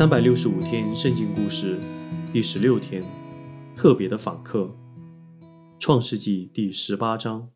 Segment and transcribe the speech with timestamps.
[0.00, 1.78] 三百六十五天圣经故事
[2.32, 3.04] 第十六天，
[3.76, 4.74] 特别的访客，
[5.78, 7.52] 创世纪第十八章。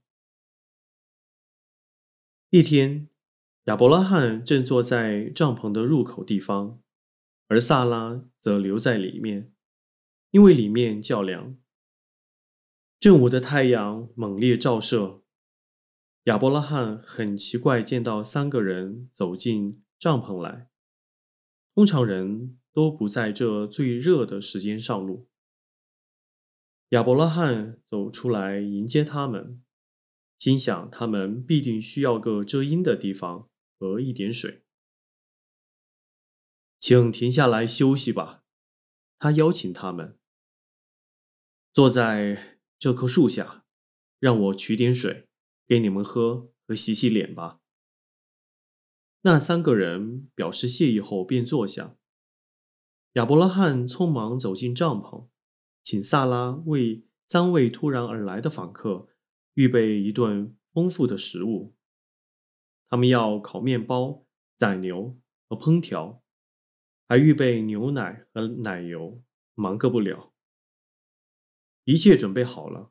[2.51, 3.09] 一天，
[3.65, 6.79] 亚伯拉罕正坐在帐篷的入口地方，
[7.49, 9.51] 而萨拉则留在里面，
[10.31, 11.57] 因为里面较凉。
[13.01, 15.23] 正午的太阳猛烈照射，
[16.25, 20.69] 亚伯拉罕很奇怪见到三个人走进帐篷来。
[21.75, 25.29] 通常人都不在这最热的时间上路。
[26.91, 29.65] 亚伯拉罕走出来迎接他们，
[30.39, 34.63] 心想他们必定需要个遮阴的地方和一点水。
[36.79, 38.45] 请停下来休息吧，
[39.19, 40.17] 他邀请他们
[41.73, 43.65] 坐在这棵树下，
[44.21, 45.27] 让我取点水
[45.67, 47.59] 给你们喝和洗洗脸吧。
[49.27, 51.97] 那三个人表示谢意后便坐下。
[53.15, 55.29] 亚伯拉罕匆忙走进帐篷，
[55.83, 59.09] 请萨拉为三位突然而来的访客
[59.55, 61.75] 预备一顿丰富的食物。
[62.91, 66.23] 他们要烤面包、宰牛和烹调，
[67.09, 69.23] 还预备牛奶和奶油，
[69.55, 70.35] 忙个不了。
[71.85, 72.91] 一切准备好了，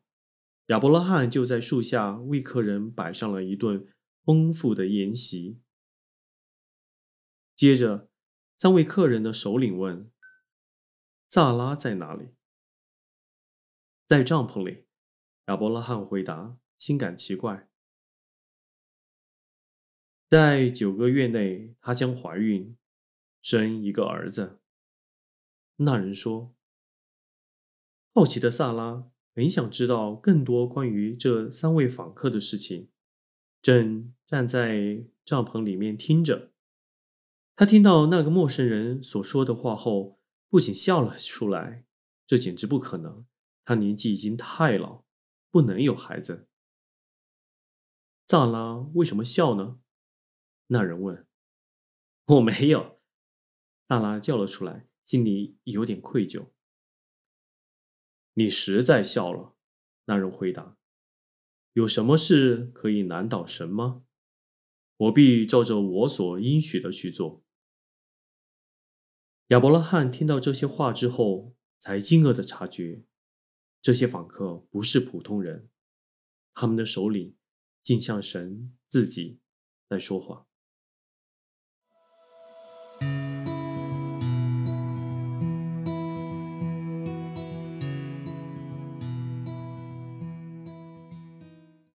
[0.66, 3.86] 亚伯拉罕就在树下为客人摆上了一顿
[4.24, 5.60] 丰富的宴席。
[7.64, 8.10] 接着，
[8.58, 10.12] 三位客人的首领问
[11.32, 12.28] ：“萨拉在哪里
[14.06, 14.84] ？”“在帐篷里。”
[15.48, 17.70] 亚伯拉罕回答，心感奇怪。
[20.28, 22.78] 在九个月内，她将怀孕，
[23.42, 24.60] 生一个儿子。
[25.78, 26.54] 那人说
[28.14, 32.90] ：“好奇的萨拉很想知道更多关于这三位访客的事情，
[33.62, 36.52] 正站在帐篷里面听着。”
[37.56, 40.20] 他听到那个陌生人所说的话后，
[40.50, 41.86] 不仅笑了出来。
[42.26, 43.26] 这简直不可能，
[43.66, 45.04] 他年纪已经太老，
[45.52, 46.48] 不能有孩子。
[48.28, 49.80] 萨拉为什么笑呢？
[50.68, 51.28] 那人问。
[52.26, 53.00] 我没有。
[53.88, 56.48] 萨拉叫了出来，心里有点愧疚。
[58.34, 59.54] 你实在笑了。
[60.06, 60.76] 那人回答。
[61.74, 64.04] 有什么事可以难倒神吗？
[64.98, 67.44] 我必照着我所应许的去做。
[69.48, 73.04] 亚伯拉罕听到这些话之后，才惊愕的察觉，
[73.82, 75.70] 这些访客不是普通人，
[76.54, 77.36] 他们的首领
[77.82, 79.40] 竟像神自己
[79.90, 80.48] 在说话。